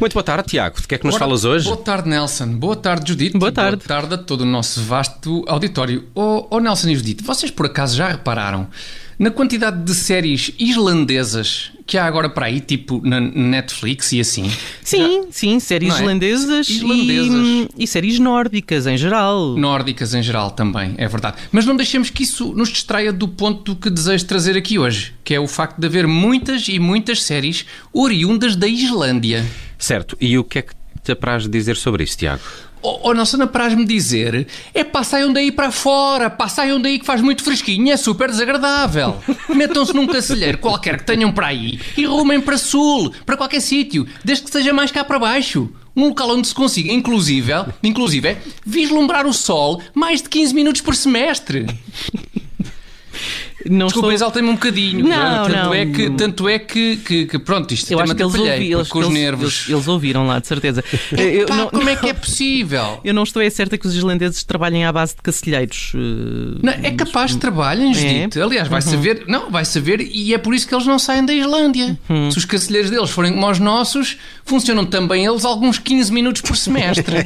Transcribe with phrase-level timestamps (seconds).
[0.00, 0.80] Muito boa tarde, Tiago.
[0.80, 1.64] De que é que nos Ora, falas hoje?
[1.64, 2.54] Boa tarde, Nelson.
[2.54, 3.36] Boa tarde, Judite.
[3.36, 3.78] Boa tarde.
[3.78, 6.06] Boa tarde a todo o nosso vasto auditório.
[6.14, 8.68] Oh, oh, Nelson e Judite, vocês por acaso já repararam
[9.18, 14.50] na quantidade de séries islandesas que há agora para aí, tipo na Netflix e assim?
[14.82, 15.96] Sim, sim, séries é?
[15.96, 17.46] islandesas, Islandesas.
[17.46, 19.56] E, e séries nórdicas em geral.
[19.56, 21.38] Nórdicas em geral também, é verdade.
[21.50, 25.34] Mas não deixemos que isso nos distraia do ponto que desejo trazer aqui hoje, que
[25.34, 29.44] é o facto de haver muitas e muitas séries oriundas da Islândia.
[29.78, 30.16] Certo.
[30.20, 32.42] E o que é que te apraz dizer sobre isso, Tiago?
[32.80, 37.06] Oh, oh Nelson, apraz-me dizer é pá, saiam daí para fora, pá, saiam daí que
[37.06, 39.16] faz muito fresquinho, é super desagradável.
[39.48, 44.06] Metam-se num cancelheiro qualquer que tenham para aí e rumem para sul, para qualquer sítio,
[44.24, 45.70] desde que seja mais cá para baixo.
[45.96, 50.94] Um local onde se consiga, inclusive, inclusive, vislumbrar o sol mais de 15 minutos por
[50.94, 51.66] semestre.
[53.70, 55.06] Não Desculpa, estou- exaltei-me um bocadinho.
[55.06, 55.74] Não, tanto não.
[55.74, 58.88] É que, tanto é que, que, que, pronto, isto Eu acho que eles, ouvi, eles,
[58.88, 59.42] com os eles- nervos.
[59.64, 60.82] eles- eles ouviram lá, de certeza.
[61.16, 63.00] Eu, não, como é que é possível?
[63.04, 65.92] eu não estou é certa que os islandeses trabalhem à base de cacilheiros.
[65.94, 68.40] eh, Não, é capaz de trabalhem, Judite.
[68.40, 71.32] Aliás, vai saber, não, vai saber, e é por isso que eles não saem da
[71.34, 71.98] Islândia.
[72.30, 76.56] Se os cancelheiros deles forem como os nossos, funcionam também eles alguns 15 minutos por
[76.56, 77.16] semestre.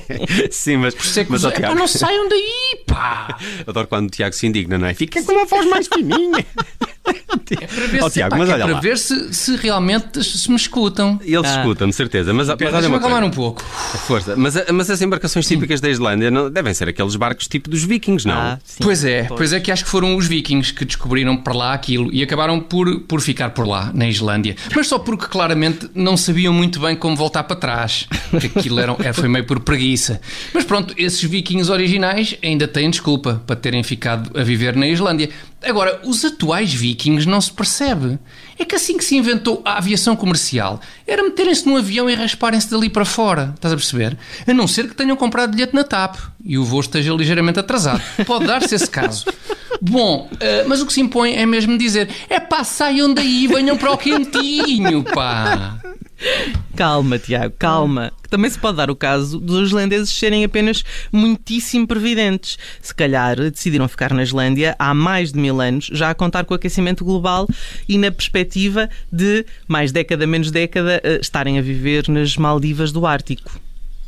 [0.50, 3.38] Sim, mas, Por isso é que mas os- Epá, não saiam daí, pá!
[3.66, 4.94] adoro quando o Tiago se indigna, não é?
[4.94, 6.44] Fica com uma voz mais fininha.
[7.54, 8.80] É para ver, Ó, se, Tiago, pá, mas que é para lá.
[8.80, 11.18] ver se, se realmente se me escutam.
[11.24, 11.56] Ele Ah.
[11.58, 12.32] escuta-me, certeza.
[12.32, 13.24] Mas, mas olha uma coisa.
[13.24, 13.62] um pouco.
[14.06, 14.34] Força.
[14.36, 18.26] Mas, mas as embarcações típicas da Islândia não, devem ser aqueles barcos tipo dos vikings,
[18.26, 18.34] não?
[18.34, 18.78] ah, sim.
[18.82, 22.12] Pois é, pois é que acho que foram os vikings que descobriram para lá aquilo
[22.12, 24.56] e acabaram por, por ficar por lá, na Islândia.
[24.74, 28.06] Mas só porque claramente não sabiam muito bem como voltar para trás.
[28.56, 30.20] Aquilo era, era- foi meio por preguiça.
[30.54, 35.30] Mas pronto, esses vikings originais ainda têm desculpa para terem ficado a viver na Islândia.
[35.62, 38.18] Agora, os atuais vikings não se percebe.
[38.58, 42.70] É que assim que se inventou a aviação comercial, era meterem-se num avião e rasparem-se
[42.70, 43.52] dali para fora.
[43.54, 44.16] Estás a perceber?
[44.46, 48.02] A não ser que tenham comprado bilhete na TAP e o voo esteja ligeiramente atrasado.
[48.26, 49.26] Pode dar-se esse caso.
[49.80, 53.76] Bom, eh, mas o que se impõe é mesmo dizer: é pá, saiam daí venham
[53.76, 55.78] para o quentinho, pá.
[56.76, 58.12] Calma, Tiago, calma.
[58.22, 62.58] Que também se pode dar o caso dos islandeses serem apenas muitíssimo previdentes.
[62.80, 66.54] Se calhar decidiram ficar na Islândia há mais de mil anos, já a contar com
[66.54, 67.48] o aquecimento global
[67.88, 73.06] e na perspectiva de, mais década menos década, eh, estarem a viver nas Maldivas do
[73.06, 73.60] Ártico.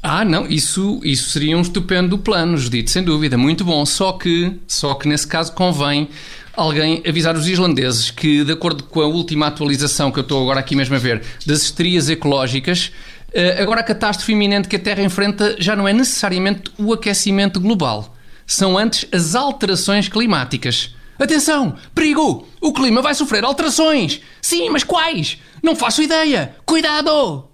[0.03, 3.87] Ah, não, isso, isso seria um estupendo plano, Judite, sem dúvida, muito bom.
[3.87, 6.09] Só que, só que nesse caso convém
[6.55, 10.61] alguém avisar os islandeses que, de acordo com a última atualização que eu estou agora
[10.61, 12.93] aqui mesmo a ver, das histerias ecológicas,
[13.33, 17.61] eh, agora a catástrofe iminente que a Terra enfrenta já não é necessariamente o aquecimento
[17.61, 18.17] global.
[18.47, 20.95] São antes as alterações climáticas.
[21.19, 21.77] Atenção!
[21.95, 22.49] Perigo!
[22.61, 24.21] O clima vai sofrer alterações!
[24.41, 25.39] Sim, mas quais?
[25.63, 26.57] Não faço ideia!
[26.67, 27.52] Cuidado!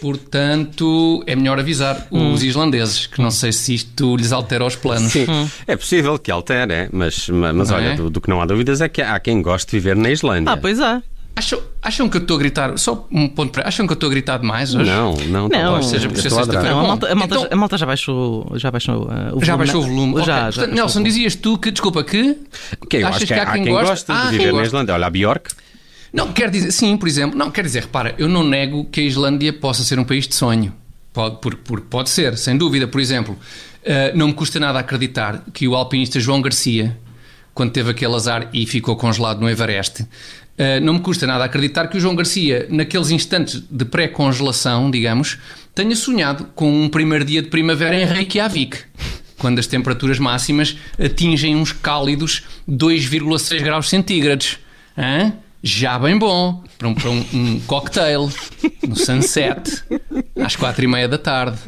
[0.00, 5.12] Portanto, é melhor avisar os islandeses, que não sei se isto lhes altera os planos.
[5.12, 5.26] Sim,
[5.66, 7.94] é possível que altere, é, mas, mas, olha, é?
[7.94, 10.52] do, do que não há dúvidas é que há quem goste de viver na Islândia.
[10.52, 11.02] Ah, pois há.
[11.38, 12.78] Acham, acham que eu estou a gritar?
[12.78, 13.68] Só um ponto para.
[13.68, 14.88] Acham que eu estou a gritar demais hoje?
[14.90, 16.70] Não, não, Não, ou seja, por ser sexta-feira.
[16.70, 19.06] A malta, a malta- então- a malta já baixou, já baixou uh, o
[19.40, 19.44] volume.
[19.46, 20.14] Já baixou o volume.
[20.14, 20.26] Já, Ok.
[20.26, 21.08] já Portanto, baixou Nelson, o volume.
[21.10, 22.38] dizias tu que, desculpa, que.
[22.90, 24.66] Eu achas acho que há, quem, gosta Ah, de quem viver na gosta.
[24.68, 24.94] Islândia.
[24.94, 25.50] Olha, a Bjork,
[26.16, 29.04] Não, quer dizer, sim, por exemplo, não, quer dizer, repara, eu não nego que a
[29.04, 30.72] Islândia possa ser um país de sonho.
[31.12, 32.88] Pode, por, por- pode ser, sem dúvida.
[32.88, 33.38] Por exemplo,
[33.84, 36.96] eh, não me custa nada acreditar que o alpinista João Garcia,
[37.52, 40.06] quando teve aquele azar e ficou congelado no Everest,
[40.56, 45.36] eh, não me custa nada acreditar que o João Garcia, naqueles instantes de pré-congelação, digamos,
[45.74, 48.78] tenha sonhado com um primeiro dia de primavera em Reykjavik.
[49.36, 54.58] Quando as temperaturas máximas atingem uns cálidos 2,6 graus centígrados.
[54.96, 55.34] Hã?
[55.66, 58.30] Já bem bom para um, para um, um cocktail
[58.86, 59.82] no sunset
[60.40, 61.58] às quatro e meia da tarde.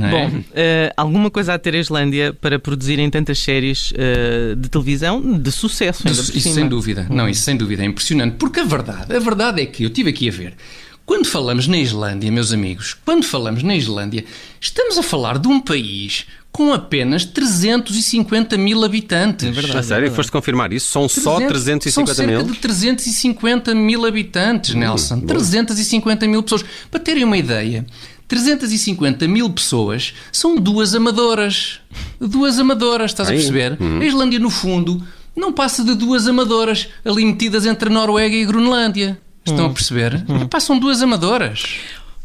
[0.00, 0.08] É?
[0.08, 5.20] Bom, eh, alguma coisa a ter a Islândia para produzirem tantas séries eh, de televisão
[5.20, 7.04] de sucesso, ainda por isso sem dúvida.
[7.10, 8.36] Não, isso sem dúvida é impressionante.
[8.36, 10.54] Porque a verdade, a verdade é que eu tive aqui a ver.
[11.04, 14.24] Quando falamos na Islândia, meus amigos, quando falamos na Islândia,
[14.60, 19.46] estamos a falar de um país com apenas 350 mil habitantes.
[19.46, 19.78] É verdade.
[19.78, 20.90] a sério, foste confirmar isso?
[20.90, 22.52] São só 350 são cerca mil?
[22.52, 25.20] de 350 mil habitantes, Nelson.
[25.20, 26.64] 350 mil pessoas.
[26.90, 27.84] Para terem uma ideia,
[28.28, 31.80] 350 mil pessoas são duas amadoras.
[32.20, 33.38] Duas amadoras, estás a Aí.
[33.38, 33.78] perceber?
[34.00, 35.02] A Islândia, no fundo,
[35.34, 39.18] não passa de duas amadoras ali metidas entre a Noruega e a Groenlândia.
[39.44, 40.24] Estão a perceber?
[40.48, 41.76] Passam duas amadoras.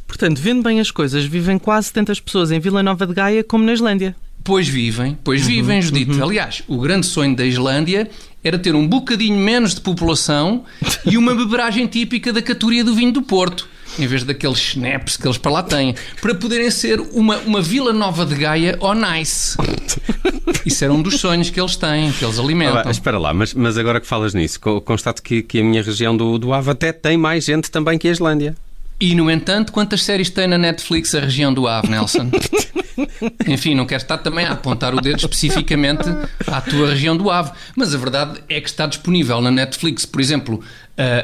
[0.07, 3.63] Portanto, vendo bem as coisas, vivem quase tantas pessoas em Vila Nova de Gaia como
[3.63, 4.15] na Islândia.
[4.43, 6.21] Pois vivem, pois vivem, Judite.
[6.21, 8.09] Aliás, o grande sonho da Islândia
[8.41, 10.63] era ter um bocadinho menos de população
[11.05, 13.67] e uma beberagem típica da categoria do vinho do Porto
[13.99, 17.93] em vez daqueles snaps que eles para lá têm, para poderem ser uma, uma Vila
[17.93, 19.57] Nova de Gaia ou Nice.
[20.65, 22.83] Isso era um dos sonhos que eles têm, que eles alimentam.
[22.85, 26.15] Ah, espera lá, mas, mas agora que falas nisso, constato que, que a minha região
[26.15, 28.55] do, do Ave até tem mais gente também que a Islândia.
[28.99, 32.31] E, no entanto, quantas séries tem na Netflix a região do Ave, Nelson?
[33.47, 36.09] Enfim, não quero estar também a apontar o dedo especificamente
[36.47, 40.19] à tua região do Ave, mas a verdade é que está disponível na Netflix, por
[40.19, 40.63] exemplo,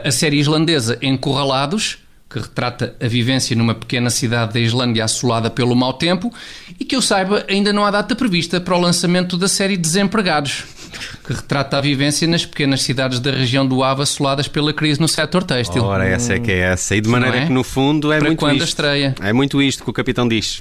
[0.03, 1.97] a série islandesa Encurralados,
[2.33, 6.33] que retrata a vivência numa pequena cidade da Islândia assolada pelo mau tempo
[6.79, 10.63] e que eu saiba ainda não há data prevista para o lançamento da série Desempregados,
[11.23, 15.07] que retrata a vivência nas pequenas cidades da região do Ava assoladas pela crise no
[15.07, 15.83] setor têxtil.
[15.83, 16.95] Ora, essa é que é essa.
[16.95, 17.45] E de maneira é?
[17.45, 18.69] que no fundo é para muito quando isto.
[18.69, 19.13] estreia.
[19.21, 20.59] É muito isto que o capitão diz.